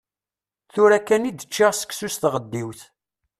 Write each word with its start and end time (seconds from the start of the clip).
Tura 0.73 0.99
kan 1.07 1.27
i 1.29 1.31
d-ččiɣ 1.31 1.71
seksu 1.75 2.09
s 2.13 2.15
tɣeddiwt. 2.17 2.81